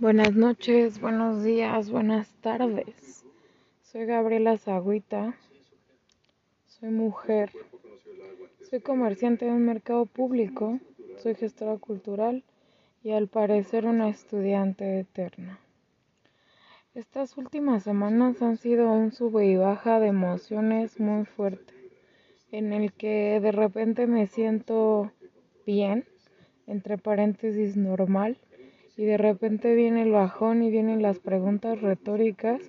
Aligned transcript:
Buenas 0.00 0.34
noches, 0.34 1.00
buenos 1.00 1.44
días, 1.44 1.88
buenas 1.88 2.28
tardes. 2.40 3.24
Soy 3.82 4.06
Gabriela 4.06 4.58
Zagüita. 4.58 5.36
Soy 6.66 6.90
mujer. 6.90 7.52
Soy 8.68 8.80
comerciante 8.80 9.44
de 9.44 9.52
un 9.52 9.64
mercado 9.64 10.06
público. 10.06 10.80
Soy 11.22 11.36
gestora 11.36 11.76
cultural 11.76 12.42
y 13.04 13.12
al 13.12 13.28
parecer 13.28 13.86
una 13.86 14.08
estudiante 14.08 14.98
eterna. 14.98 15.60
Estas 16.94 17.38
últimas 17.38 17.84
semanas 17.84 18.42
han 18.42 18.56
sido 18.56 18.90
un 18.90 19.12
sube 19.12 19.46
y 19.46 19.56
baja 19.56 20.00
de 20.00 20.08
emociones 20.08 20.98
muy 20.98 21.24
fuerte, 21.24 21.72
en 22.50 22.72
el 22.72 22.92
que 22.92 23.38
de 23.40 23.52
repente 23.52 24.08
me 24.08 24.26
siento 24.26 25.12
bien, 25.64 26.04
entre 26.66 26.98
paréntesis 26.98 27.76
normal, 27.76 28.38
y 28.96 29.04
de 29.04 29.16
repente 29.16 29.74
viene 29.74 30.02
el 30.02 30.12
bajón 30.12 30.62
y 30.62 30.70
vienen 30.70 31.02
las 31.02 31.18
preguntas 31.18 31.80
retóricas 31.80 32.60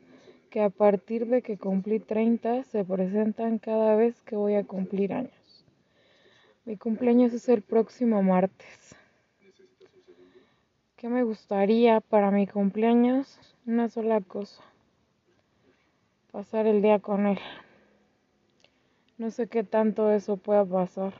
que 0.49 0.61
a 0.61 0.69
partir 0.69 1.27
de 1.27 1.41
que 1.41 1.57
cumplí 1.57 1.99
30 1.99 2.63
se 2.63 2.83
presentan 2.83 3.59
cada 3.59 3.95
vez 3.95 4.21
que 4.21 4.35
voy 4.35 4.55
a 4.55 4.63
cumplir 4.63 5.13
años. 5.13 5.65
Mi 6.65 6.77
cumpleaños 6.77 7.33
es 7.33 7.47
el 7.49 7.61
próximo 7.61 8.23
martes. 8.23 8.95
¿Qué 10.95 11.09
me 11.09 11.23
gustaría 11.23 12.01
para 12.01 12.31
mi 12.31 12.47
cumpleaños? 12.47 13.39
Una 13.67 13.89
sola 13.89 14.21
cosa. 14.21 14.63
Pasar 16.31 16.65
el 16.65 16.81
día 16.81 16.99
con 16.99 17.27
él. 17.27 17.39
No 19.17 19.29
sé 19.29 19.47
qué 19.47 19.63
tanto 19.63 20.11
eso 20.11 20.37
pueda 20.37 20.65
pasar. 20.65 21.13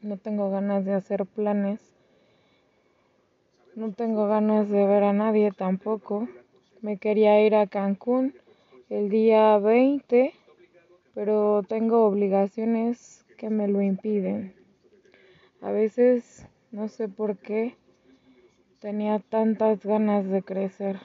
No 0.00 0.16
tengo 0.16 0.50
ganas 0.50 0.84
de 0.84 0.94
hacer 0.94 1.26
planes 1.26 1.91
no 3.74 3.92
tengo 3.92 4.28
ganas 4.28 4.68
de 4.68 4.86
ver 4.86 5.02
a 5.02 5.12
nadie 5.12 5.50
tampoco. 5.50 6.28
Me 6.82 6.98
quería 6.98 7.44
ir 7.44 7.54
a 7.54 7.66
Cancún 7.66 8.34
el 8.90 9.08
día 9.08 9.56
20, 9.58 10.34
pero 11.14 11.62
tengo 11.66 12.04
obligaciones 12.04 13.24
que 13.38 13.48
me 13.48 13.68
lo 13.68 13.80
impiden. 13.80 14.54
A 15.62 15.70
veces, 15.70 16.46
no 16.70 16.88
sé 16.88 17.08
por 17.08 17.38
qué, 17.38 17.76
tenía 18.78 19.20
tantas 19.20 19.84
ganas 19.84 20.28
de 20.28 20.42
crecer. 20.42 20.98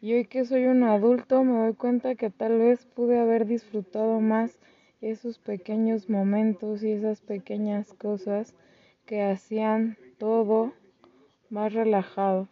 Y 0.00 0.14
hoy 0.14 0.24
que 0.24 0.44
soy 0.44 0.64
un 0.64 0.82
adulto 0.82 1.44
me 1.44 1.58
doy 1.58 1.74
cuenta 1.74 2.16
que 2.16 2.30
tal 2.30 2.58
vez 2.58 2.84
pude 2.86 3.20
haber 3.20 3.46
disfrutado 3.46 4.18
más 4.18 4.58
esos 5.00 5.38
pequeños 5.38 6.10
momentos 6.10 6.82
y 6.82 6.90
esas 6.90 7.20
pequeñas 7.20 7.92
cosas 7.92 8.54
que 9.06 9.22
hacían 9.22 9.96
todo 10.18 10.72
más 11.52 11.74
relajado. 11.74 12.48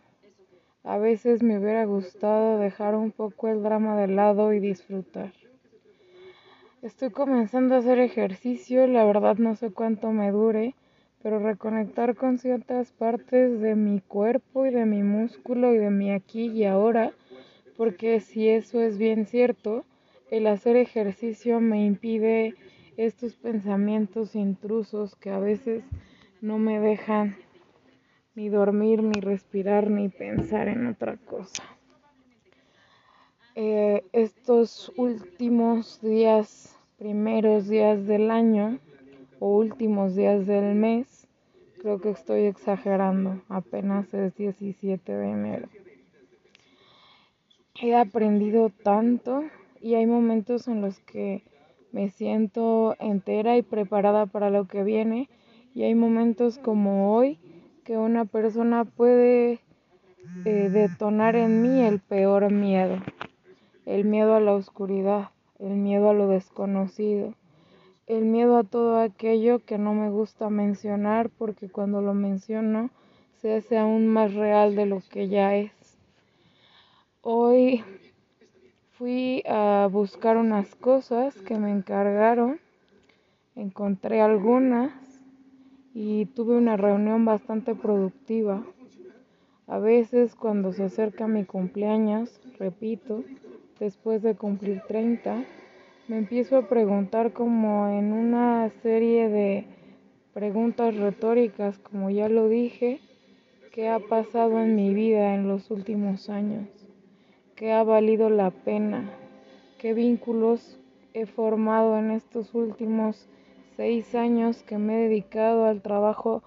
A 0.84 0.98
veces 0.98 1.42
me 1.42 1.58
hubiera 1.58 1.86
gustado 1.86 2.58
dejar 2.58 2.94
un 2.94 3.12
poco 3.12 3.48
el 3.48 3.62
drama 3.62 3.98
de 3.98 4.08
lado 4.08 4.52
y 4.52 4.60
disfrutar. 4.60 5.32
Estoy 6.82 7.10
comenzando 7.10 7.74
a 7.74 7.78
hacer 7.78 7.98
ejercicio, 7.98 8.86
la 8.86 9.04
verdad 9.04 9.36
no 9.38 9.56
sé 9.56 9.70
cuánto 9.70 10.12
me 10.12 10.30
dure, 10.30 10.74
pero 11.22 11.38
reconectar 11.38 12.14
con 12.14 12.38
ciertas 12.38 12.92
partes 12.92 13.60
de 13.60 13.74
mi 13.74 14.00
cuerpo 14.00 14.66
y 14.66 14.70
de 14.70 14.84
mi 14.84 15.02
músculo 15.02 15.74
y 15.74 15.78
de 15.78 15.90
mi 15.90 16.12
aquí 16.12 16.48
y 16.48 16.64
ahora, 16.64 17.12
porque 17.78 18.20
si 18.20 18.48
eso 18.48 18.80
es 18.82 18.98
bien 18.98 19.26
cierto, 19.26 19.84
el 20.30 20.46
hacer 20.46 20.76
ejercicio 20.76 21.58
me 21.60 21.84
impide 21.86 22.54
estos 22.98 23.34
pensamientos 23.36 24.34
intrusos 24.34 25.16
que 25.16 25.30
a 25.30 25.38
veces 25.38 25.84
no 26.42 26.58
me 26.58 26.80
dejan 26.80 27.36
ni 28.34 28.48
dormir, 28.48 29.02
ni 29.02 29.20
respirar, 29.20 29.90
ni 29.90 30.08
pensar 30.08 30.68
en 30.68 30.86
otra 30.86 31.16
cosa. 31.16 31.62
Eh, 33.54 34.04
estos 34.12 34.92
últimos 34.96 36.00
días, 36.00 36.78
primeros 36.98 37.68
días 37.68 38.06
del 38.06 38.30
año 38.30 38.78
o 39.38 39.56
últimos 39.56 40.14
días 40.14 40.46
del 40.46 40.74
mes, 40.74 41.26
creo 41.80 42.00
que 42.00 42.10
estoy 42.10 42.42
exagerando, 42.42 43.42
apenas 43.48 44.12
es 44.14 44.36
17 44.36 45.12
de 45.12 45.30
enero. 45.30 45.68
He 47.82 47.96
aprendido 47.96 48.70
tanto 48.70 49.42
y 49.80 49.94
hay 49.94 50.06
momentos 50.06 50.68
en 50.68 50.82
los 50.82 51.00
que 51.00 51.42
me 51.92 52.10
siento 52.10 52.94
entera 53.00 53.56
y 53.56 53.62
preparada 53.62 54.26
para 54.26 54.50
lo 54.50 54.66
que 54.66 54.84
viene 54.84 55.28
y 55.74 55.82
hay 55.82 55.94
momentos 55.94 56.58
como 56.58 57.16
hoy 57.16 57.38
que 57.84 57.96
una 57.96 58.24
persona 58.24 58.84
puede 58.84 59.60
eh, 60.44 60.68
detonar 60.70 61.36
en 61.36 61.62
mí 61.62 61.82
el 61.82 62.00
peor 62.00 62.50
miedo, 62.50 62.98
el 63.86 64.04
miedo 64.04 64.34
a 64.34 64.40
la 64.40 64.54
oscuridad, 64.54 65.30
el 65.58 65.74
miedo 65.76 66.10
a 66.10 66.14
lo 66.14 66.28
desconocido, 66.28 67.34
el 68.06 68.24
miedo 68.24 68.56
a 68.56 68.64
todo 68.64 68.98
aquello 68.98 69.64
que 69.64 69.78
no 69.78 69.94
me 69.94 70.10
gusta 70.10 70.50
mencionar 70.50 71.30
porque 71.30 71.68
cuando 71.68 72.00
lo 72.00 72.14
menciono 72.14 72.90
se 73.40 73.54
hace 73.54 73.78
aún 73.78 74.06
más 74.08 74.34
real 74.34 74.76
de 74.76 74.86
lo 74.86 75.02
que 75.10 75.28
ya 75.28 75.56
es. 75.56 75.72
Hoy 77.22 77.82
fui 78.92 79.42
a 79.48 79.88
buscar 79.90 80.36
unas 80.36 80.74
cosas 80.74 81.34
que 81.42 81.58
me 81.58 81.70
encargaron, 81.70 82.60
encontré 83.56 84.20
algunas 84.20 85.09
y 85.94 86.26
tuve 86.26 86.56
una 86.56 86.76
reunión 86.76 87.24
bastante 87.24 87.74
productiva. 87.74 88.64
A 89.66 89.78
veces 89.78 90.34
cuando 90.34 90.72
se 90.72 90.84
acerca 90.84 91.26
mi 91.28 91.44
cumpleaños, 91.44 92.40
repito, 92.58 93.22
después 93.78 94.22
de 94.22 94.34
cumplir 94.34 94.82
30, 94.86 95.44
me 96.08 96.18
empiezo 96.18 96.56
a 96.56 96.68
preguntar 96.68 97.32
como 97.32 97.88
en 97.88 98.12
una 98.12 98.68
serie 98.82 99.28
de 99.28 99.64
preguntas 100.34 100.96
retóricas, 100.96 101.78
como 101.78 102.10
ya 102.10 102.28
lo 102.28 102.48
dije, 102.48 103.00
qué 103.72 103.88
ha 103.88 104.00
pasado 104.00 104.60
en 104.60 104.74
mi 104.74 104.92
vida 104.92 105.34
en 105.34 105.46
los 105.46 105.70
últimos 105.70 106.28
años, 106.28 106.68
qué 107.54 107.72
ha 107.72 107.84
valido 107.84 108.28
la 108.28 108.50
pena, 108.50 109.10
qué 109.78 109.94
vínculos 109.94 110.80
he 111.14 111.26
formado 111.26 111.98
en 111.98 112.10
estos 112.10 112.54
últimos 112.54 113.28
seis 113.80 114.14
años 114.14 114.62
que 114.62 114.76
me 114.76 114.92
he 114.92 115.08
dedicado 115.08 115.64
al 115.64 115.80
trabajo 115.80 116.42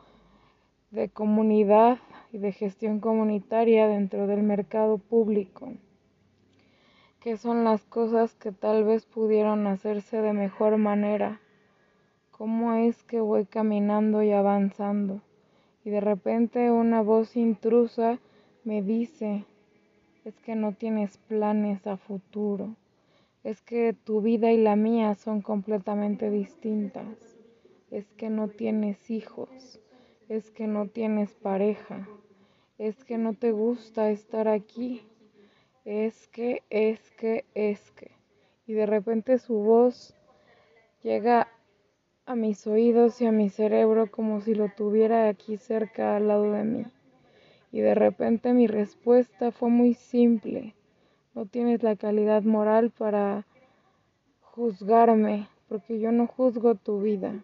de 0.91 1.09
comunidad 1.09 1.97
y 2.31 2.38
de 2.38 2.51
gestión 2.51 2.99
comunitaria 2.99 3.88
dentro 3.88 4.27
del 4.27 4.44
mercado 4.44 4.99
público. 4.99 5.73
¿Qué 7.21 7.35
son 7.38 7.63
las 7.63 7.85
cosas 7.85 8.35
que 8.35 8.51
tal 8.51 8.83
vez 8.83 9.07
pudieron 9.07 9.66
hacerse 9.66 10.21
de 10.21 10.31
mejor 10.31 10.77
manera? 10.77 11.41
¿Cómo 12.29 12.75
es 12.75 13.01
que 13.01 13.19
voy 13.19 13.47
caminando 13.47 14.21
y 14.21 14.31
avanzando? 14.31 15.23
Y 15.83 15.89
de 15.89 16.01
repente 16.01 16.69
una 16.69 17.01
voz 17.01 17.35
intrusa 17.35 18.19
me 18.63 18.83
dice, 18.83 19.45
es 20.23 20.39
que 20.41 20.53
no 20.53 20.73
tienes 20.73 21.17
planes 21.17 21.88
a 21.88 21.97
futuro 21.97 22.75
es 23.43 23.61
que 23.61 23.93
tu 23.93 24.21
vida 24.21 24.51
y 24.51 24.57
la 24.57 24.75
mía 24.75 25.15
son 25.15 25.41
completamente 25.41 26.29
distintas. 26.29 27.37
Es 27.91 28.05
que 28.13 28.29
no 28.29 28.47
tienes 28.47 29.11
hijos, 29.11 29.79
es 30.29 30.49
que 30.49 30.65
no 30.65 30.87
tienes 30.87 31.33
pareja, 31.35 32.07
es 32.77 33.03
que 33.03 33.17
no 33.17 33.33
te 33.33 33.51
gusta 33.51 34.09
estar 34.11 34.47
aquí, 34.47 35.01
es 35.83 36.27
que, 36.29 36.63
es 36.69 37.11
que, 37.11 37.45
es 37.53 37.91
que. 37.91 38.11
Y 38.65 38.73
de 38.73 38.85
repente 38.85 39.37
su 39.37 39.55
voz 39.55 40.15
llega 41.03 41.49
a 42.25 42.35
mis 42.35 42.65
oídos 42.65 43.19
y 43.21 43.25
a 43.25 43.33
mi 43.33 43.49
cerebro 43.49 44.09
como 44.09 44.39
si 44.39 44.55
lo 44.55 44.69
tuviera 44.69 45.27
aquí 45.27 45.57
cerca 45.57 46.15
al 46.15 46.29
lado 46.29 46.49
de 46.53 46.63
mí. 46.63 46.85
Y 47.73 47.81
de 47.81 47.93
repente 47.93 48.53
mi 48.53 48.67
respuesta 48.67 49.51
fue 49.51 49.69
muy 49.69 49.94
simple 49.94 50.73
no 51.33 51.45
tienes 51.45 51.81
la 51.81 51.95
calidad 51.95 52.44
moral 52.44 52.91
para 52.91 53.45
juzgarme, 54.41 55.47
porque 55.68 56.00
yo 56.00 56.12
no 56.12 56.27
juzgo 56.27 56.75
tu 56.75 57.01
vida. 57.01 57.44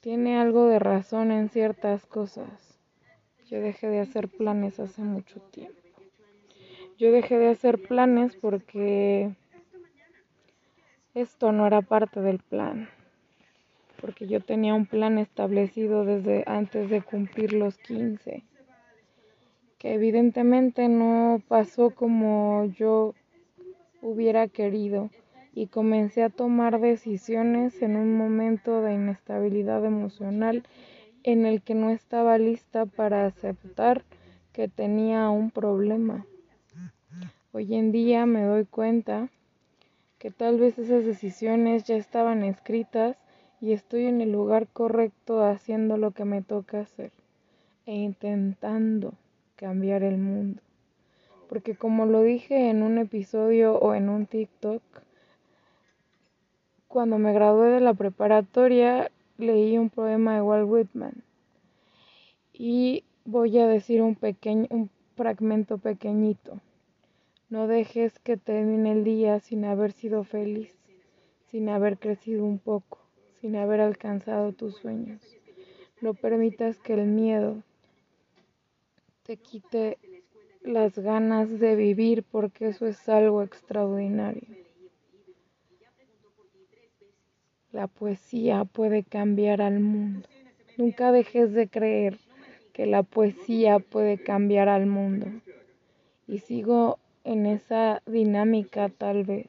Tiene 0.00 0.38
algo 0.38 0.66
de 0.66 0.78
razón 0.78 1.30
en 1.30 1.48
ciertas 1.48 2.04
cosas. 2.06 2.78
Yo 3.46 3.60
dejé 3.60 3.88
de 3.88 4.00
hacer 4.00 4.28
planes 4.28 4.78
hace 4.78 5.02
mucho 5.02 5.40
tiempo. 5.40 5.80
Yo 6.98 7.10
dejé 7.10 7.38
de 7.38 7.48
hacer 7.48 7.80
planes 7.80 8.36
porque 8.36 9.30
esto 11.14 11.52
no 11.52 11.66
era 11.66 11.80
parte 11.80 12.20
del 12.20 12.38
plan. 12.38 12.88
Porque 14.00 14.26
yo 14.26 14.40
tenía 14.40 14.74
un 14.74 14.86
plan 14.86 15.18
establecido 15.18 16.04
desde 16.04 16.44
antes 16.46 16.90
de 16.90 17.00
cumplir 17.02 17.54
los 17.54 17.78
15 17.78 18.44
que 19.80 19.94
evidentemente 19.94 20.88
no 20.88 21.40
pasó 21.48 21.88
como 21.88 22.66
yo 22.66 23.14
hubiera 24.02 24.46
querido 24.46 25.08
y 25.54 25.68
comencé 25.68 26.22
a 26.22 26.28
tomar 26.28 26.80
decisiones 26.80 27.80
en 27.80 27.96
un 27.96 28.14
momento 28.14 28.82
de 28.82 28.92
inestabilidad 28.92 29.82
emocional 29.86 30.64
en 31.22 31.46
el 31.46 31.62
que 31.62 31.74
no 31.74 31.88
estaba 31.88 32.36
lista 32.36 32.84
para 32.84 33.24
aceptar 33.24 34.04
que 34.52 34.68
tenía 34.68 35.30
un 35.30 35.50
problema. 35.50 36.26
Hoy 37.52 37.74
en 37.74 37.90
día 37.90 38.26
me 38.26 38.42
doy 38.42 38.66
cuenta 38.66 39.30
que 40.18 40.30
tal 40.30 40.60
vez 40.60 40.78
esas 40.78 41.06
decisiones 41.06 41.84
ya 41.84 41.96
estaban 41.96 42.44
escritas 42.44 43.16
y 43.62 43.72
estoy 43.72 44.04
en 44.04 44.20
el 44.20 44.30
lugar 44.30 44.68
correcto 44.68 45.42
haciendo 45.42 45.96
lo 45.96 46.10
que 46.10 46.26
me 46.26 46.42
toca 46.42 46.80
hacer 46.80 47.12
e 47.86 47.94
intentando 47.94 49.14
cambiar 49.60 50.02
el 50.02 50.16
mundo. 50.16 50.62
Porque 51.50 51.74
como 51.74 52.06
lo 52.06 52.22
dije 52.22 52.70
en 52.70 52.82
un 52.82 52.96
episodio 52.96 53.74
o 53.74 53.94
en 53.94 54.08
un 54.08 54.24
TikTok, 54.24 54.82
cuando 56.88 57.18
me 57.18 57.34
gradué 57.34 57.68
de 57.68 57.80
la 57.80 57.92
preparatoria 57.92 59.10
leí 59.36 59.76
un 59.76 59.90
poema 59.90 60.34
de 60.34 60.42
Walt 60.42 60.66
Whitman 60.66 61.22
y 62.54 63.04
voy 63.26 63.58
a 63.58 63.66
decir 63.66 64.00
un 64.00 64.14
pequeño 64.14 64.66
un 64.70 64.88
fragmento 65.14 65.76
pequeñito. 65.76 66.58
No 67.50 67.66
dejes 67.66 68.18
que 68.20 68.38
termine 68.38 68.92
el 68.92 69.04
día 69.04 69.40
sin 69.40 69.66
haber 69.66 69.92
sido 69.92 70.24
feliz, 70.24 70.74
sin 71.50 71.68
haber 71.68 71.98
crecido 71.98 72.46
un 72.46 72.58
poco, 72.58 72.98
sin 73.40 73.56
haber 73.56 73.82
alcanzado 73.82 74.52
tus 74.52 74.76
sueños. 74.76 75.20
No 76.00 76.14
permitas 76.14 76.78
que 76.78 76.94
el 76.94 77.06
miedo 77.06 77.62
te 79.30 79.36
quite 79.36 79.96
las 80.64 80.98
ganas 80.98 81.60
de 81.60 81.76
vivir 81.76 82.24
porque 82.24 82.66
eso 82.66 82.88
es 82.88 83.08
algo 83.08 83.44
extraordinario. 83.44 84.42
La 87.70 87.86
poesía 87.86 88.64
puede 88.64 89.04
cambiar 89.04 89.62
al 89.62 89.78
mundo. 89.78 90.28
Nunca 90.76 91.12
dejes 91.12 91.52
de 91.52 91.68
creer 91.68 92.18
que 92.72 92.86
la 92.86 93.04
poesía 93.04 93.78
puede 93.78 94.18
cambiar 94.18 94.68
al 94.68 94.86
mundo. 94.86 95.28
Y 96.26 96.40
sigo 96.40 96.98
en 97.22 97.46
esa 97.46 98.02
dinámica 98.06 98.88
tal 98.88 99.22
vez. 99.22 99.46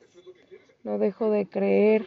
No 0.83 0.99
dejo 0.99 1.31
de 1.31 1.47
creer 1.47 2.05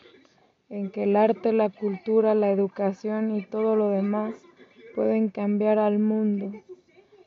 en 0.69 0.93
que 0.93 1.03
el 1.03 1.17
arte, 1.17 1.53
la 1.53 1.71
cultura, 1.71 2.37
la 2.37 2.53
educación 2.53 3.35
y 3.35 3.43
todo 3.43 3.75
lo 3.75 3.89
demás 3.89 4.33
pueden 4.95 5.29
cambiar 5.29 5.81
al 5.81 5.99
mundo. 5.99 6.53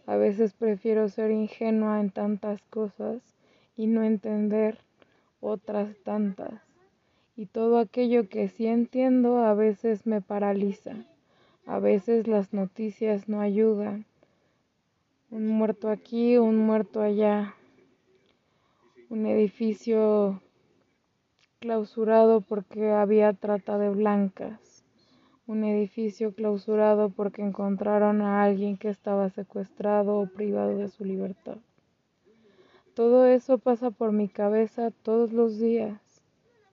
A 0.07 0.15
veces 0.15 0.53
prefiero 0.53 1.09
ser 1.09 1.31
ingenua 1.31 1.99
en 1.99 2.11
tantas 2.11 2.61
cosas 2.69 3.21
y 3.75 3.87
no 3.87 4.03
entender 4.03 4.77
otras 5.41 5.97
tantas. 6.03 6.61
Y 7.35 7.45
todo 7.45 7.77
aquello 7.77 8.29
que 8.29 8.47
sí 8.47 8.67
entiendo 8.67 9.39
a 9.39 9.53
veces 9.53 10.07
me 10.07 10.21
paraliza. 10.21 10.95
A 11.65 11.79
veces 11.79 12.25
las 12.25 12.53
noticias 12.53 13.27
no 13.27 13.41
ayudan. 13.41 14.05
Un 15.29 15.47
muerto 15.47 15.89
aquí, 15.89 16.37
un 16.37 16.57
muerto 16.57 17.01
allá. 17.01 17.53
Un 19.09 19.25
edificio 19.25 20.41
clausurado 21.59 22.39
porque 22.39 22.91
había 22.91 23.33
trata 23.33 23.77
de 23.77 23.89
blancas. 23.89 24.66
Un 25.47 25.63
edificio 25.63 26.33
clausurado 26.33 27.09
porque 27.09 27.41
encontraron 27.41 28.21
a 28.21 28.43
alguien 28.43 28.75
que 28.75 28.89
estaba 28.89 29.29
secuestrado 29.29 30.19
o 30.19 30.27
privado 30.27 30.77
de 30.77 30.89
su 30.89 31.05
libertad. 31.05 31.55
Todo 32.93 33.25
eso 33.25 33.57
pasa 33.57 33.89
por 33.89 34.11
mi 34.11 34.27
cabeza 34.27 34.91
todos 34.91 35.31
los 35.31 35.57
días, 35.57 36.01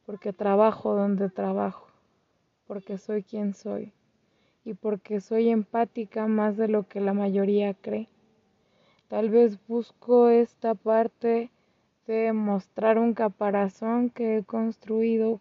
porque 0.05 0.33
trabajo 0.33 0.97
donde 0.97 1.31
trabajo, 1.31 1.87
porque 2.67 2.99
soy 2.99 3.23
quien 3.23 3.55
soy 3.55 3.93
y 4.65 4.75
porque 4.75 5.21
soy 5.21 5.51
empática 5.51 6.27
más 6.27 6.57
de 6.57 6.67
lo 6.67 6.89
que 6.89 7.01
la 7.01 7.13
mayoría 7.13 7.75
cree. 7.75 8.09
Tal 9.07 9.31
vez 9.31 9.57
busco 9.69 10.31
esta 10.31 10.75
parte 10.75 11.53
de 12.09 12.33
mostrar 12.33 12.99
un 12.99 13.15
caparazón 13.15 14.11
que 14.11 14.39
he 14.39 14.43
construido 14.43 15.39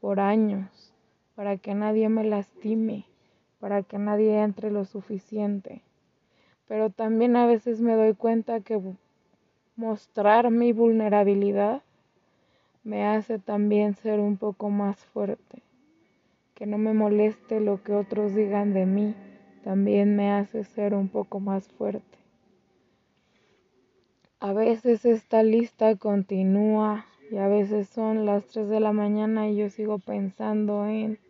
por 0.00 0.20
años 0.20 0.94
para 1.38 1.56
que 1.56 1.72
nadie 1.72 2.08
me 2.08 2.24
lastime, 2.24 3.04
para 3.60 3.84
que 3.84 3.96
nadie 3.96 4.42
entre 4.42 4.72
lo 4.72 4.84
suficiente. 4.84 5.82
Pero 6.66 6.90
también 6.90 7.36
a 7.36 7.46
veces 7.46 7.80
me 7.80 7.94
doy 7.94 8.14
cuenta 8.14 8.58
que 8.58 8.80
mostrar 9.76 10.50
mi 10.50 10.72
vulnerabilidad 10.72 11.82
me 12.82 13.06
hace 13.06 13.38
también 13.38 13.94
ser 13.94 14.18
un 14.18 14.36
poco 14.36 14.68
más 14.68 14.96
fuerte 14.96 15.62
que 16.56 16.66
no 16.66 16.76
me 16.76 16.92
moleste 16.92 17.60
lo 17.60 17.84
que 17.84 17.92
otros 17.92 18.34
digan 18.34 18.74
de 18.74 18.84
mí, 18.84 19.14
también 19.62 20.16
me 20.16 20.32
hace 20.32 20.64
ser 20.64 20.92
un 20.92 21.08
poco 21.08 21.38
más 21.38 21.68
fuerte. 21.68 22.18
A 24.40 24.52
veces 24.52 25.04
esta 25.04 25.44
lista 25.44 25.94
continúa 25.94 27.06
y 27.30 27.36
a 27.36 27.46
veces 27.46 27.88
son 27.88 28.26
las 28.26 28.44
3 28.46 28.68
de 28.68 28.80
la 28.80 28.92
mañana 28.92 29.48
y 29.48 29.54
yo 29.54 29.70
sigo 29.70 30.00
pensando 30.00 30.84
en 30.84 31.20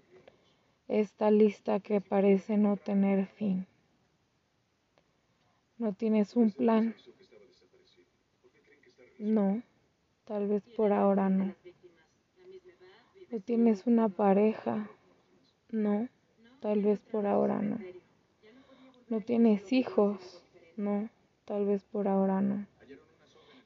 esta 0.88 1.30
lista 1.30 1.80
que 1.80 2.00
parece 2.00 2.56
no 2.56 2.76
tener 2.76 3.26
fin. 3.26 3.66
¿No 5.76 5.92
tienes 5.92 6.34
un 6.34 6.50
plan? 6.50 6.94
No, 9.18 9.62
tal 10.24 10.48
vez 10.48 10.64
por 10.76 10.92
ahora 10.92 11.28
no. 11.28 11.54
¿No 13.30 13.40
tienes 13.40 13.86
una 13.86 14.08
pareja? 14.08 14.88
No, 15.70 16.08
tal 16.60 16.82
vez 16.82 16.98
por 17.00 17.26
ahora 17.26 17.60
no. 17.60 17.78
¿No 19.10 19.20
tienes 19.20 19.72
hijos? 19.72 20.42
No, 20.76 21.10
tal 21.44 21.66
vez 21.66 21.84
por 21.84 22.08
ahora 22.08 22.40
no. 22.40 22.66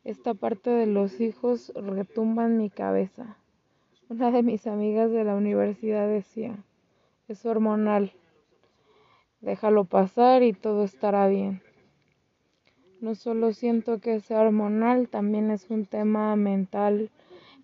Esta 0.04 0.34
parte 0.34 0.70
de 0.70 0.86
los 0.86 1.20
hijos 1.20 1.72
retumba 1.76 2.46
en 2.46 2.58
mi 2.58 2.70
cabeza. 2.70 3.36
Una 4.08 4.32
de 4.32 4.42
mis 4.42 4.66
amigas 4.66 5.12
de 5.12 5.22
la 5.22 5.36
universidad 5.36 6.08
decía, 6.08 6.58
es 7.32 7.46
hormonal, 7.46 8.12
déjalo 9.40 9.84
pasar 9.84 10.42
y 10.42 10.52
todo 10.52 10.84
estará 10.84 11.26
bien. 11.28 11.62
No 13.00 13.14
solo 13.14 13.52
siento 13.52 14.00
que 14.00 14.20
sea 14.20 14.42
hormonal, 14.42 15.08
también 15.08 15.50
es 15.50 15.70
un 15.70 15.86
tema 15.86 16.36
mental 16.36 17.10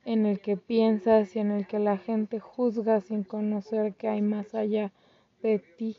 en 0.05 0.25
el 0.25 0.41
que 0.41 0.57
piensas 0.57 1.37
y 1.37 1.39
en 1.39 1.51
el 1.51 1.67
que 1.67 1.79
la 1.79 1.99
gente 1.99 2.41
juzga 2.41 3.01
sin 3.01 3.25
conocer 3.25 3.95
que 3.95 4.09
hay 4.09 4.23
más 4.23 4.55
allá 4.55 4.91
de 5.43 5.59
ti. 5.59 5.99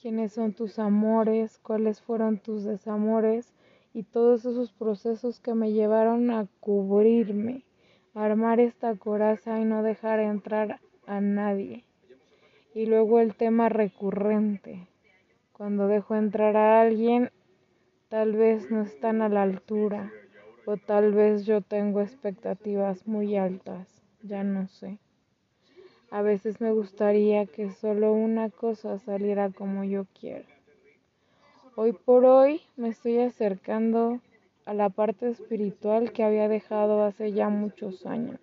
¿Quiénes 0.00 0.34
son 0.34 0.52
tus 0.52 0.78
amores? 0.78 1.58
¿Cuáles 1.58 2.02
fueron 2.02 2.38
tus 2.38 2.64
desamores? 2.64 3.54
Y 3.94 4.02
todos 4.02 4.44
esos 4.44 4.72
procesos 4.72 5.40
que 5.40 5.54
me 5.54 5.72
llevaron 5.72 6.30
a 6.30 6.46
cubrirme, 6.60 7.64
a 8.14 8.26
armar 8.26 8.60
esta 8.60 8.94
coraza 8.94 9.58
y 9.58 9.64
no 9.64 9.82
dejar 9.82 10.20
entrar 10.20 10.80
a 11.06 11.20
nadie. 11.20 11.87
Y 12.78 12.86
luego 12.86 13.18
el 13.18 13.34
tema 13.34 13.68
recurrente. 13.68 14.86
Cuando 15.52 15.88
dejo 15.88 16.14
entrar 16.14 16.56
a 16.56 16.80
alguien, 16.80 17.32
tal 18.08 18.36
vez 18.36 18.70
no 18.70 18.82
están 18.82 19.20
a 19.20 19.28
la 19.28 19.42
altura 19.42 20.12
o 20.64 20.76
tal 20.76 21.12
vez 21.12 21.44
yo 21.44 21.60
tengo 21.60 22.00
expectativas 22.00 23.04
muy 23.08 23.36
altas, 23.36 24.00
ya 24.22 24.44
no 24.44 24.68
sé. 24.68 25.00
A 26.12 26.22
veces 26.22 26.60
me 26.60 26.70
gustaría 26.70 27.46
que 27.46 27.72
solo 27.72 28.12
una 28.12 28.48
cosa 28.48 29.00
saliera 29.00 29.50
como 29.50 29.82
yo 29.82 30.06
quiero. 30.14 30.46
Hoy 31.74 31.92
por 31.92 32.26
hoy 32.26 32.60
me 32.76 32.90
estoy 32.90 33.18
acercando 33.18 34.20
a 34.66 34.72
la 34.72 34.88
parte 34.88 35.28
espiritual 35.28 36.12
que 36.12 36.22
había 36.22 36.46
dejado 36.46 37.02
hace 37.02 37.32
ya 37.32 37.48
muchos 37.48 38.06
años, 38.06 38.38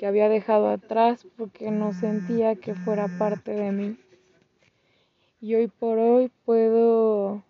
que 0.00 0.06
había 0.06 0.30
dejado 0.30 0.70
atrás 0.70 1.26
porque 1.36 1.70
no 1.70 1.92
sentía 1.92 2.56
que 2.56 2.74
fuera 2.74 3.06
parte 3.18 3.50
de 3.50 3.70
mí. 3.70 3.98
Y 5.42 5.56
hoy 5.56 5.68
por 5.68 5.98
hoy 5.98 6.32
puedo 6.46 7.42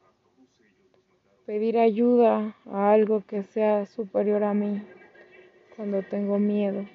pedir 1.46 1.78
ayuda 1.78 2.56
a 2.66 2.92
algo 2.92 3.22
que 3.24 3.44
sea 3.44 3.86
superior 3.86 4.42
a 4.42 4.52
mí 4.52 4.82
cuando 5.76 6.02
tengo 6.02 6.40
miedo, 6.40 6.86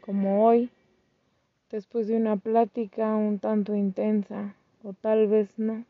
como 0.00 0.46
hoy, 0.46 0.70
después 1.70 2.06
de 2.08 2.16
una 2.16 2.36
plática 2.36 3.14
un 3.16 3.38
tanto 3.38 3.74
intensa, 3.74 4.54
o 4.82 4.94
tal 4.94 5.26
vez 5.26 5.58
no, 5.58 5.84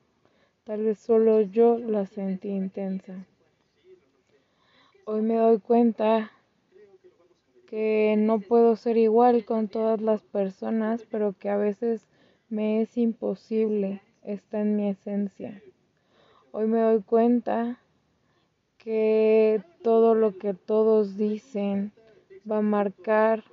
tal 0.65 0.83
vez 0.83 0.99
solo 0.99 1.43
yo 1.43 1.79
la 1.79 2.07
sentí 2.07 2.49
intensa. 2.49 3.25
Hoy 5.05 5.23
me 5.23 5.37
doy 5.37 5.61
cuenta 5.61 6.33
que 7.71 8.17
no 8.19 8.41
puedo 8.41 8.75
ser 8.75 8.97
igual 8.97 9.45
con 9.45 9.69
todas 9.69 10.01
las 10.01 10.23
personas, 10.23 11.07
pero 11.09 11.35
que 11.39 11.49
a 11.51 11.57
veces 11.57 12.09
me 12.49 12.83
es 12.83 12.99
imposible, 12.99 14.03
está 14.25 14.61
en 14.63 14.75
mi 14.75 14.89
esencia. 14.89 15.63
Hoy 16.51 16.67
me 16.67 16.81
doy 16.81 17.01
cuenta 17.01 17.79
que 18.77 19.63
todo 19.85 20.17
lo 20.17 20.37
que 20.37 20.53
todos 20.53 21.17
dicen 21.17 21.93
va 22.51 22.57
a 22.57 22.63
marcar 22.63 23.45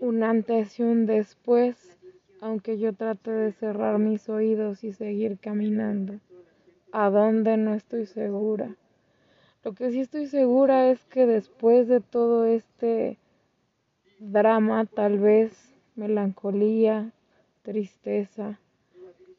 un 0.00 0.22
antes 0.22 0.78
y 0.78 0.84
un 0.84 1.04
después, 1.04 1.98
aunque 2.40 2.78
yo 2.78 2.94
trate 2.94 3.30
de 3.30 3.52
cerrar 3.52 3.98
mis 3.98 4.30
oídos 4.30 4.84
y 4.84 4.92
seguir 4.92 5.38
caminando. 5.38 6.18
a 6.92 7.10
dónde 7.10 7.56
no 7.58 7.74
estoy 7.74 8.06
segura. 8.06 8.76
Lo 9.64 9.74
que 9.74 9.92
sí 9.92 10.00
estoy 10.00 10.26
segura 10.26 10.90
es 10.90 11.04
que 11.04 11.24
después 11.24 11.86
de 11.86 12.00
todo 12.00 12.46
este 12.46 13.18
drama, 14.18 14.86
tal 14.86 15.20
vez 15.20 15.72
melancolía, 15.94 17.12
tristeza, 17.62 18.58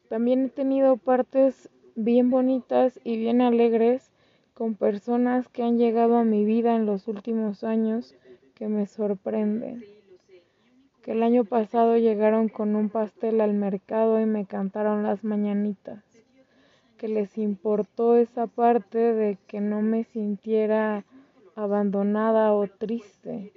también 0.08 0.46
he 0.46 0.48
tenido 0.48 0.96
partes 0.96 1.68
bien 1.94 2.30
bonitas 2.30 2.98
y 3.04 3.18
bien 3.18 3.42
alegres 3.42 4.10
con 4.54 4.76
personas 4.76 5.48
que 5.48 5.62
han 5.62 5.76
llegado 5.76 6.16
a 6.16 6.24
mi 6.24 6.46
vida 6.46 6.74
en 6.74 6.86
los 6.86 7.06
últimos 7.06 7.62
años 7.62 8.14
que 8.54 8.68
me 8.68 8.86
sorprenden. 8.86 9.84
Que 11.02 11.12
el 11.12 11.22
año 11.22 11.44
pasado 11.44 11.98
llegaron 11.98 12.48
con 12.48 12.76
un 12.76 12.88
pastel 12.88 13.42
al 13.42 13.52
mercado 13.52 14.18
y 14.20 14.24
me 14.24 14.46
cantaron 14.46 15.02
las 15.02 15.22
mañanitas. 15.22 16.13
Que 16.98 17.08
les 17.08 17.38
importó 17.38 18.16
esa 18.16 18.46
parte 18.46 18.98
de 18.98 19.38
que 19.46 19.60
no 19.60 19.82
me 19.82 20.04
sintiera 20.04 21.04
abandonada 21.56 22.52
o 22.52 22.66
triste. 22.66 23.52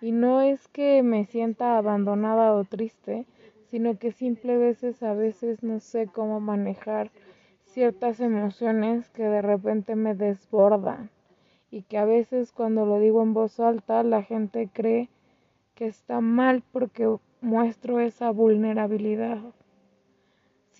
Y 0.00 0.12
no 0.12 0.40
es 0.40 0.68
que 0.68 1.02
me 1.02 1.24
sienta 1.26 1.76
abandonada 1.76 2.54
o 2.54 2.64
triste, 2.64 3.26
sino 3.70 3.98
que 3.98 4.12
simple 4.12 4.56
veces 4.56 5.02
a 5.02 5.14
veces 5.14 5.62
no 5.62 5.80
sé 5.80 6.06
cómo 6.06 6.40
manejar 6.40 7.10
ciertas 7.64 8.18
emociones 8.20 9.08
que 9.10 9.22
de 9.22 9.42
repente 9.42 9.94
me 9.94 10.14
desbordan 10.14 11.10
y 11.70 11.82
que 11.82 11.98
a 11.98 12.04
veces 12.04 12.50
cuando 12.52 12.84
lo 12.84 12.98
digo 12.98 13.22
en 13.22 13.32
voz 13.32 13.60
alta 13.60 14.02
la 14.02 14.22
gente 14.22 14.68
cree 14.72 15.08
que 15.74 15.86
está 15.86 16.20
mal 16.20 16.62
porque 16.72 17.16
muestro 17.40 18.00
esa 18.00 18.30
vulnerabilidad. 18.30 19.38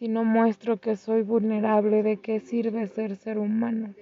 Si 0.00 0.09
no 0.09 0.25
muestro 0.25 0.78
que 0.78 0.97
soy 0.97 1.21
vulnerable, 1.21 2.02
¿de 2.02 2.16
qué 2.16 2.40
sirve 2.40 2.87
ser 2.87 3.16
ser 3.16 3.37
humano? 3.37 3.95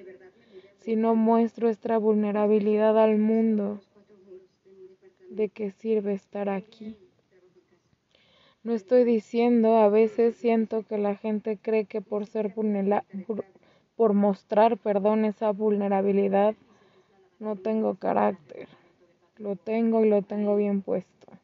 Si 0.78 0.94
no 0.94 1.16
muestro 1.16 1.68
esta 1.68 1.98
vulnerabilidad 1.98 2.96
al 2.96 3.18
mundo, 3.18 3.80
¿de 5.28 5.48
qué 5.48 5.72
sirve 5.72 6.12
estar 6.12 6.50
aquí? 6.50 6.96
No 8.62 8.74
estoy 8.74 9.02
diciendo, 9.02 9.76
a 9.78 9.88
veces 9.88 10.36
siento 10.36 10.84
que 10.84 10.98
la 10.98 11.16
gente 11.16 11.58
cree 11.60 11.84
que 11.84 12.00
por 12.00 12.26
ser 12.26 12.54
por 13.96 14.12
mostrar, 14.14 14.76
perdón, 14.78 15.24
esa 15.24 15.50
vulnerabilidad, 15.50 16.54
no 17.40 17.56
tengo 17.56 17.96
carácter. 17.96 18.68
Lo 19.36 19.56
tengo 19.56 20.04
y 20.04 20.08
lo 20.08 20.22
tengo 20.22 20.54
bien 20.54 20.80
puesto. 20.80 21.37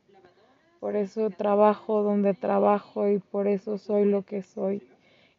Por 0.84 0.96
eso 0.96 1.30
trabajo 1.30 2.02
donde 2.02 2.34
trabajo 2.34 3.08
y 3.08 3.18
por 3.18 3.48
eso 3.48 3.78
soy 3.78 4.04
lo 4.04 4.20
que 4.20 4.42
soy. 4.42 4.82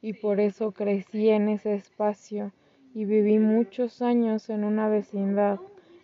Y 0.02 0.14
por 0.14 0.40
eso 0.40 0.72
crecí 0.72 1.30
en 1.30 1.50
ese 1.50 1.75
espacio 1.75 2.52
y 2.96 3.06
viví 3.06 3.38
muchos 3.38 4.02
años 4.02 4.50
en 4.50 4.64
una 4.64 4.90
vecindad 4.90 5.60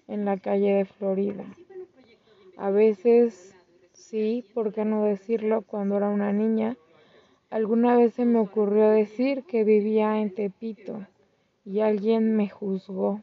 en 0.08 0.26
la 0.26 0.38
calle 0.38 0.76
de 0.76 0.86
Florida. 0.86 1.44
A 2.56 2.70
veces 2.70 3.56
Sí, 3.94 4.46
¿por 4.54 4.74
qué 4.74 4.86
no 4.86 5.06
decirlo? 5.06 5.64
Cuando 5.64 5.98
era 5.98 6.10
una 6.10 6.32
niña, 6.32 6.78
alguna 7.50 7.98
vez 7.98 8.14
se 8.14 8.26
me 8.26 8.38
ocurrió 8.38 8.92
decir 8.92 9.44
que 9.46 9.64
vivía 9.64 10.20
en 10.20 10.36
Tepito 10.36 11.08
y 11.66 11.80
alguien 11.80 12.36
me 12.36 12.48
juzgó 12.48 13.22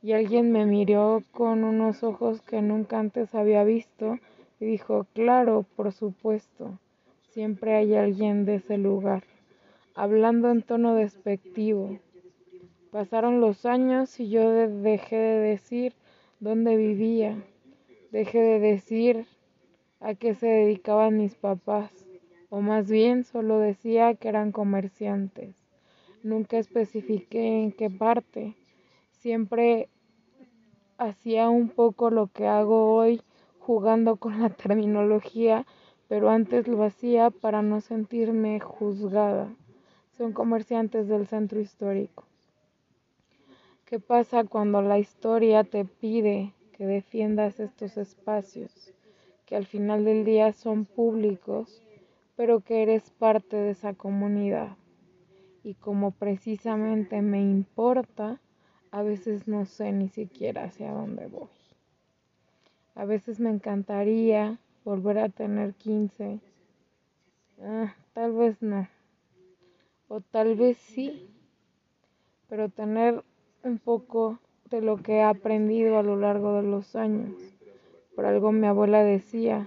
y 0.00 0.12
alguien 0.12 0.50
me 0.50 0.64
miró 0.64 1.22
con 1.30 1.62
unos 1.64 2.04
ojos 2.04 2.40
que 2.40 2.62
nunca 2.62 2.98
antes 2.98 3.34
había 3.34 3.64
visto 3.64 4.18
y 4.60 4.66
dijo, 4.66 5.06
claro, 5.14 5.64
por 5.74 5.90
supuesto, 5.90 6.78
siempre 7.30 7.74
hay 7.74 7.94
alguien 7.94 8.44
de 8.44 8.56
ese 8.56 8.76
lugar, 8.76 9.24
hablando 9.94 10.50
en 10.50 10.62
tono 10.62 10.94
despectivo. 10.94 11.98
Pasaron 12.92 13.40
los 13.40 13.64
años 13.64 14.20
y 14.20 14.28
yo 14.28 14.50
dejé 14.50 15.16
de 15.16 15.38
decir 15.40 15.94
dónde 16.40 16.76
vivía, 16.76 17.42
dejé 18.12 18.40
de 18.40 18.60
decir 18.60 19.26
a 19.98 20.14
qué 20.14 20.34
se 20.34 20.46
dedicaban 20.46 21.16
mis 21.16 21.34
papás, 21.34 21.90
o 22.50 22.60
más 22.60 22.90
bien 22.90 23.24
solo 23.24 23.58
decía 23.58 24.14
que 24.14 24.28
eran 24.28 24.52
comerciantes. 24.52 25.56
Nunca 26.22 26.58
especifiqué 26.58 27.62
en 27.62 27.72
qué 27.72 27.88
parte. 27.88 28.56
Siempre 29.10 29.88
hacía 30.98 31.48
un 31.48 31.70
poco 31.70 32.10
lo 32.10 32.26
que 32.26 32.46
hago 32.46 32.94
hoy 32.94 33.22
jugando 33.60 34.16
con 34.16 34.40
la 34.40 34.50
terminología, 34.50 35.64
pero 36.08 36.30
antes 36.30 36.66
lo 36.66 36.82
hacía 36.82 37.30
para 37.30 37.62
no 37.62 37.80
sentirme 37.80 38.58
juzgada. 38.58 39.54
Son 40.18 40.32
comerciantes 40.32 41.06
del 41.06 41.28
centro 41.28 41.60
histórico. 41.60 42.24
¿Qué 43.84 44.00
pasa 44.00 44.42
cuando 44.42 44.82
la 44.82 44.98
historia 44.98 45.62
te 45.62 45.84
pide 45.84 46.52
que 46.72 46.86
defiendas 46.86 47.60
estos 47.60 47.96
espacios? 47.96 48.92
que 49.50 49.56
al 49.56 49.66
final 49.66 50.04
del 50.04 50.24
día 50.24 50.52
son 50.52 50.84
públicos, 50.84 51.82
pero 52.36 52.60
que 52.60 52.82
eres 52.82 53.10
parte 53.10 53.56
de 53.56 53.70
esa 53.70 53.94
comunidad. 53.94 54.76
Y 55.64 55.74
como 55.74 56.12
precisamente 56.12 57.20
me 57.20 57.40
importa, 57.40 58.38
a 58.92 59.02
veces 59.02 59.48
no 59.48 59.66
sé 59.66 59.90
ni 59.90 60.08
siquiera 60.08 60.64
hacia 60.64 60.92
dónde 60.92 61.26
voy. 61.26 61.59
A 63.00 63.06
veces 63.06 63.40
me 63.40 63.48
encantaría 63.48 64.58
volver 64.84 65.16
a 65.16 65.30
tener 65.30 65.72
15. 65.72 66.38
Ah, 67.62 67.94
tal 68.12 68.34
vez 68.34 68.60
no. 68.60 68.90
O 70.08 70.20
tal 70.20 70.54
vez 70.54 70.76
sí. 70.76 71.26
Pero 72.50 72.68
tener 72.68 73.24
un 73.62 73.78
poco 73.78 74.38
de 74.68 74.82
lo 74.82 74.98
que 74.98 75.14
he 75.14 75.22
aprendido 75.22 75.98
a 75.98 76.02
lo 76.02 76.16
largo 76.16 76.56
de 76.56 76.62
los 76.68 76.94
años. 76.94 77.32
Por 78.14 78.26
algo 78.26 78.52
mi 78.52 78.66
abuela 78.66 79.02
decía, 79.02 79.66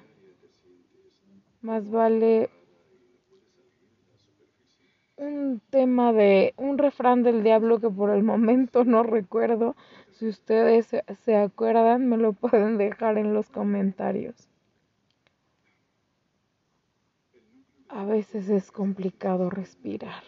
más 1.64 1.90
vale 1.90 2.52
un 5.18 5.62
tema 5.70 6.12
de 6.14 6.54
un 6.58 6.78
refrán 6.78 7.24
del 7.24 7.44
diablo 7.44 7.80
que 7.80 7.90
por 7.90 8.10
el 8.10 8.24
momento 8.24 8.84
no 8.84 9.04
recuerdo. 9.04 9.76
Si 10.12 10.28
ustedes 10.28 10.96
se 11.24 11.36
acuerdan, 11.36 12.08
me 12.08 12.18
lo 12.18 12.34
pueden 12.34 12.78
dejar 12.78 13.18
en 13.18 13.34
los 13.34 13.50
comentarios. 13.50 14.50
A 17.90 18.06
veces 18.06 18.50
es 18.50 18.72
complicado 18.72 19.50
respirar. 19.50 20.24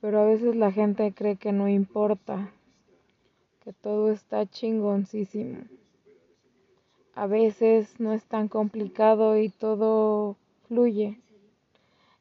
Pero 0.00 0.20
a 0.20 0.26
veces 0.26 0.54
la 0.54 0.70
gente 0.70 1.12
cree 1.12 1.36
que 1.36 1.52
no 1.52 1.68
importa 1.68 2.52
todo 3.72 4.10
está 4.10 4.46
chingoncísimo. 4.46 5.58
A 7.14 7.26
veces 7.26 7.98
no 7.98 8.12
es 8.12 8.24
tan 8.24 8.48
complicado 8.48 9.38
y 9.38 9.48
todo 9.48 10.36
fluye. 10.68 11.20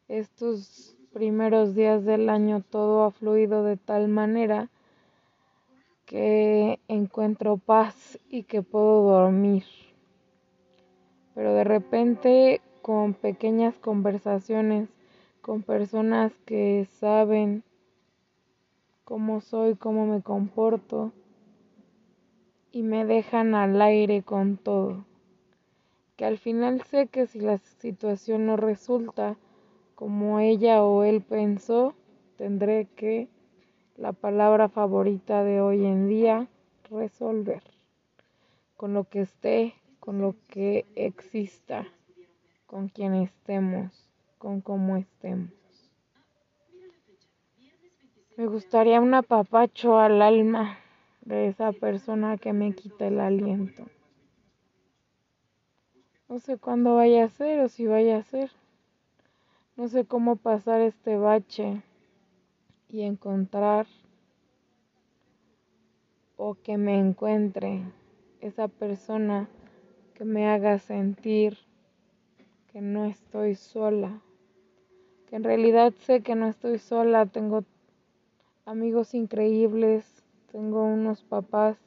Estos 0.08 0.96
primeros 1.12 1.76
días 1.76 2.06
del 2.06 2.30
año 2.30 2.62
todo 2.62 3.04
ha 3.04 3.12
fluido 3.12 3.64
de 3.64 3.76
tal 3.76 4.08
manera 4.08 4.70
que 6.06 6.80
encuentro 6.88 7.58
paz 7.58 8.18
y 8.30 8.44
que 8.44 8.62
puedo 8.62 9.04
dormir. 9.04 9.66
Pero 11.36 11.54
de 11.54 11.66
repente 11.66 12.62
con 12.82 13.14
pequeñas 13.16 13.78
conversaciones 13.80 14.88
con 15.42 15.62
personas 15.64 16.32
que 16.46 16.88
saben 17.00 17.64
cómo 19.04 19.42
soy, 19.42 19.76
cómo 19.76 20.06
me 20.06 20.22
comporto, 20.22 21.12
y 22.72 22.84
me 22.84 23.06
dejan 23.06 23.56
al 23.56 23.82
aire 23.82 24.24
con 24.24 24.58
todo. 24.58 25.06
Que 26.16 26.26
al 26.26 26.38
final 26.38 26.82
sé 26.84 27.08
que 27.08 27.28
si 27.28 27.40
la 27.40 27.58
situación 27.58 28.46
no 28.46 28.56
resulta 28.56 29.36
como 29.98 30.39
ella 30.39 30.84
o 30.84 31.04
él 31.04 31.24
pensó, 31.24 31.96
tendré 32.36 32.86
que, 32.96 33.30
la 33.96 34.13
palabra 34.13 34.70
favorita 34.70 35.44
de 35.44 35.60
hoy 35.60 35.88
en 35.88 36.08
día, 36.08 36.48
resolver. 36.92 37.63
Con 38.75 38.94
lo 38.94 39.06
que 39.06 39.22
esté, 39.22 39.74
con 40.00 40.22
lo 40.22 40.36
que 40.50 40.86
exista, 40.94 41.88
con 42.68 42.89
quien 42.89 43.16
estemos, 43.16 44.08
con 44.38 44.62
cómo 44.62 44.98
estemos. 44.98 45.50
Me 48.36 48.46
gustaría 48.46 49.01
un 49.01 49.16
apapacho 49.16 49.98
al 49.98 50.22
alma 50.22 50.77
de 51.22 51.48
esa 51.48 51.72
persona 51.72 52.38
que 52.38 52.54
me 52.54 52.74
quita 52.74 53.08
el 53.08 53.20
aliento. 53.20 53.88
No 56.30 56.38
sé 56.38 56.60
cuándo 56.60 56.94
vaya 56.94 57.24
a 57.24 57.30
ser 57.30 57.62
o 57.62 57.68
si 57.68 57.88
vaya 57.88 58.18
a 58.18 58.24
ser. 58.24 58.51
No 59.77 59.88
sé 59.88 60.05
cómo 60.05 60.38
pasar 60.38 60.81
este 60.81 61.17
bache 61.17 61.84
y 62.89 63.03
encontrar 63.03 63.86
o 66.36 66.55
que 66.55 66.79
me 66.79 66.98
encuentre 66.98 67.84
esa 68.41 68.69
persona 68.69 69.48
que 70.15 70.25
me 70.25 70.50
haga 70.50 70.79
sentir 70.79 71.60
que 72.72 72.81
no 72.81 73.05
estoy 73.05 73.53
sola, 73.53 74.19
que 75.27 75.36
en 75.36 75.43
realidad 75.43 75.93
sé 76.00 76.22
que 76.22 76.34
no 76.34 76.48
estoy 76.48 76.79
sola, 76.79 77.27
tengo 77.27 77.63
amigos 78.65 79.13
increíbles, 79.13 80.24
tengo 80.51 80.86
unos 80.86 81.22
papás 81.22 81.77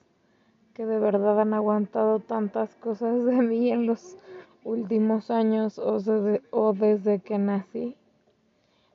que 0.74 0.86
de 0.86 1.00
verdad 1.00 1.40
han 1.40 1.54
aguantado 1.54 2.20
tantas 2.20 2.72
cosas 2.76 3.24
de 3.24 3.34
mí 3.42 3.72
en 3.72 3.86
los 3.86 4.16
últimos 4.64 5.30
años 5.30 5.78
o 5.78 5.98
desde, 5.98 6.42
o 6.50 6.72
desde 6.72 7.20
que 7.20 7.38
nací. 7.38 7.96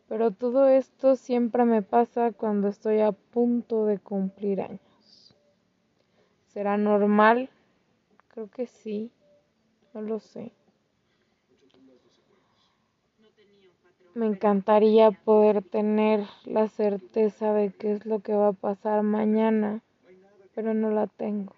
Pero 0.08 0.32
todo 0.32 0.68
esto 0.68 1.16
siempre 1.16 1.66
me 1.66 1.82
pasa 1.82 2.32
cuando 2.32 2.68
estoy 2.68 3.02
a 3.02 3.12
punto 3.12 3.86
de 3.86 4.00
cumplir 4.00 4.62
años. 4.62 5.36
¿Será 6.48 6.78
normal? 6.78 7.50
Creo 8.30 8.50
que 8.50 8.68
sí. 8.68 9.12
No 9.94 10.02
lo 10.02 10.20
sé. 10.20 10.52
Me 14.14 14.26
encantaría 14.26 15.12
poder 15.12 15.62
tener 15.62 16.26
la 16.46 16.68
certeza 16.68 17.54
de 17.54 17.72
qué 17.72 17.94
es 17.94 18.06
lo 18.06 18.20
que 18.20 18.34
va 18.34 18.50
a 18.50 18.54
pasar 18.54 19.04
mañana, 19.04 19.82
pero 20.54 20.74
no 20.74 20.90
la 20.92 21.08
tengo. 21.08 21.54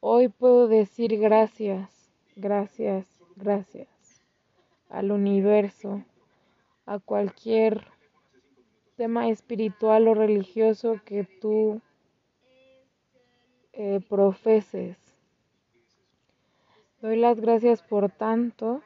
Hoy 0.00 0.28
puedo 0.28 0.66
decir 0.68 1.16
gracias, 1.18 1.97
gracias, 2.38 3.06
gracias 3.36 3.88
al 4.88 5.10
universo, 5.10 6.02
a 6.86 6.98
cualquier 6.98 7.84
tema 8.96 9.28
espiritual 9.28 10.08
o 10.08 10.14
religioso 10.14 11.00
que 11.04 11.24
tú 11.24 11.80
eh, 13.72 14.00
profeses. 14.08 14.96
Doy 17.00 17.16
las 17.16 17.40
gracias 17.40 17.82
por 17.82 18.10
tanto 18.10 18.82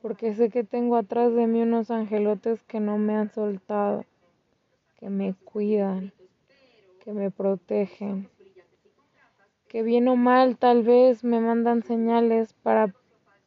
porque 0.00 0.34
sé 0.34 0.50
que 0.50 0.64
tengo 0.64 0.96
atrás 0.96 1.34
de 1.34 1.46
mí 1.46 1.62
unos 1.62 1.90
angelotes 1.90 2.62
que 2.64 2.80
no 2.80 2.98
me 2.98 3.14
han 3.14 3.30
soltado, 3.30 4.04
que 4.98 5.10
me 5.10 5.34
cuidan, 5.44 6.12
que 7.04 7.12
me 7.12 7.30
protegen, 7.30 8.28
que 9.72 9.82
bien 9.82 10.06
o 10.08 10.16
mal 10.16 10.58
tal 10.58 10.82
vez 10.82 11.24
me 11.24 11.40
mandan 11.40 11.82
señales 11.82 12.52
para 12.52 12.94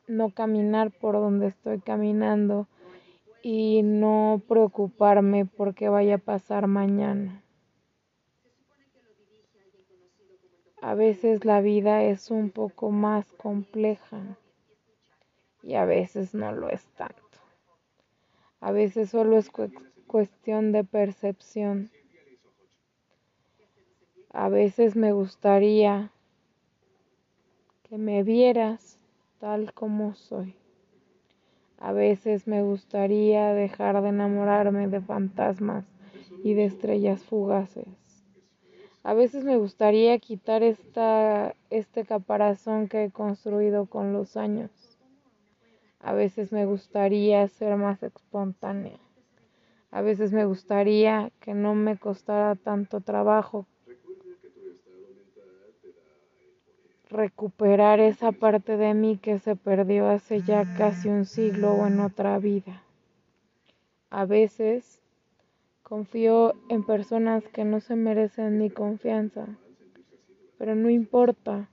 no 0.08 0.32
caminar 0.32 0.90
por 0.90 1.14
donde 1.14 1.46
estoy 1.46 1.80
caminando 1.82 2.68
y 3.44 3.84
no 3.84 4.42
preocuparme 4.48 5.46
por 5.46 5.76
qué 5.76 5.88
vaya 5.88 6.16
a 6.16 6.18
pasar 6.18 6.66
mañana. 6.66 7.44
A 10.82 10.96
veces 10.96 11.46
la 11.46 11.62
vida 11.62 12.02
es 12.02 12.32
un 12.32 12.50
poco 12.50 12.90
más 12.90 13.32
compleja 13.34 14.40
y 15.62 15.76
a 15.76 15.86
veces 15.86 16.34
no 16.34 16.52
lo 16.52 16.72
es 16.72 16.88
tanto. 16.96 17.22
A 18.62 18.72
veces 18.72 19.12
solo 19.12 19.38
es 19.38 19.52
cuestión 20.08 20.72
de 20.72 20.84
percepción. 20.84 21.92
A 24.32 24.50
veces 24.50 24.96
me 24.96 25.12
gustaría 25.12 26.12
que 27.96 28.02
me 28.02 28.24
vieras 28.24 29.00
tal 29.40 29.72
como 29.72 30.16
soy. 30.16 30.54
A 31.80 31.94
veces 31.94 32.46
me 32.46 32.62
gustaría 32.62 33.54
dejar 33.54 34.02
de 34.02 34.10
enamorarme 34.10 34.90
de 34.90 35.00
fantasmas 35.00 35.86
y 36.44 36.56
de 36.56 36.66
estrellas 36.66 37.24
fugaces. 37.24 37.88
A 39.04 39.14
veces 39.14 39.46
me 39.46 39.56
gustaría 39.56 40.20
quitar 40.20 40.62
esta, 40.62 41.56
este 41.70 42.04
caparazón 42.04 42.90
que 42.90 43.06
he 43.06 43.12
construido 43.12 43.86
con 43.86 44.12
los 44.12 44.36
años 44.36 44.72
a 46.02 46.12
veces 46.12 46.52
me 46.52 46.66
gustaría 46.66 47.48
ser 47.48 47.78
más 47.78 48.04
espontánea. 48.04 49.00
A 49.90 50.02
veces 50.02 50.34
me 50.34 50.44
gustaría 50.44 51.32
que 51.40 51.54
no 51.54 51.76
me 51.76 51.98
costara 51.98 52.56
tanto 52.56 53.00
trabajo 53.00 53.66
recuperar 57.10 58.00
esa 58.00 58.32
parte 58.32 58.78
de 58.78 58.94
mí 58.94 59.18
que 59.18 59.40
se 59.40 59.56
perdió 59.56 60.10
hace 60.10 60.42
ya 60.42 60.66
casi 60.76 61.10
un 61.10 61.26
siglo 61.26 61.74
o 61.74 61.88
en 61.88 62.00
otra 62.00 62.38
vida. 62.40 62.84
A 64.10 64.26
veces 64.26 65.02
confío 65.84 66.54
en 66.70 66.84
personas 66.84 67.48
que 67.48 67.64
no 67.64 67.80
se 67.80 67.96
merecen 67.96 68.58
mi 68.58 68.70
confianza, 68.70 69.48
pero 70.58 70.76
no 70.76 70.90
importa 70.90 71.70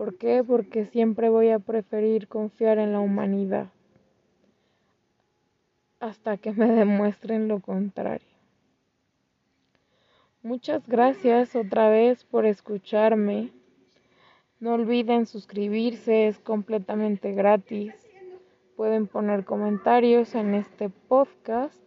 ¿Por 0.00 0.16
qué? 0.16 0.42
Porque 0.42 0.86
siempre 0.86 1.28
voy 1.28 1.50
a 1.50 1.58
preferir 1.58 2.26
confiar 2.26 2.78
en 2.78 2.90
la 2.90 3.00
humanidad 3.00 3.68
hasta 6.00 6.38
que 6.38 6.52
me 6.52 6.72
demuestren 6.72 7.48
lo 7.48 7.60
contrario. 7.60 8.26
Muchas 10.42 10.88
gracias 10.88 11.54
otra 11.54 11.90
vez 11.90 12.24
por 12.24 12.46
escucharme. 12.46 13.50
No 14.60 14.74
olviden 14.74 15.24
suscribirse, 15.24 16.28
es 16.28 16.38
completamente 16.38 17.32
gratis. 17.32 17.94
Pueden 18.76 19.06
poner 19.06 19.46
comentarios 19.46 20.34
en 20.34 20.54
este 20.54 20.90
podcast 20.90 21.82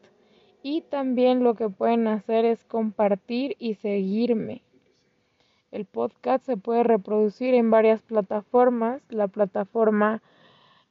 y 0.63 0.81
también 0.81 1.43
lo 1.43 1.53
que 1.53 1.69
pueden 1.69 2.07
hacer 2.07 2.45
es 2.45 2.63
compartir 2.63 3.55
y 3.59 3.75
seguirme. 3.75 4.63
El 5.69 5.86
podcast 5.86 6.47
se 6.47 6.57
puede 6.57 6.81
reproducir 6.81 7.53
en 7.53 7.69
varias 7.69 8.01
plataformas. 8.01 9.03
La 9.09 9.27
plataforma 9.27 10.23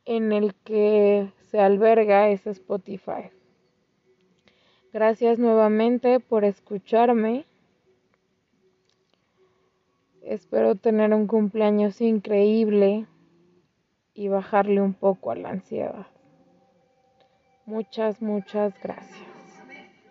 en 0.05 0.31
el 0.31 0.55
que 0.55 1.33
se 1.51 1.59
alberga 1.59 2.29
es 2.29 2.47
Spotify. 2.47 3.31
Gracias 4.93 5.41
nuevamente 5.41 6.21
por 6.21 6.45
escucharme. 6.45 7.45
Espero 10.33 10.77
tener 10.77 11.13
un 11.13 11.27
cumpleaños 11.27 12.01
increíble 12.01 13.07
y 14.15 14.29
bajarle 14.29 14.81
un 14.81 14.95
poco 14.95 15.31
a 15.31 15.35
la 15.35 15.51
ansiedad. 15.51 16.07
Muchas, 17.67 18.23
muchas 18.23 18.73
gracias. 18.83 19.32